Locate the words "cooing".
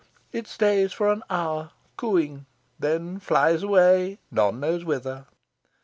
1.95-2.47